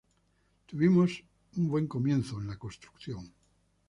[0.65, 1.23] Tuvimos
[1.57, 3.31] un buen comienzo en la construcción.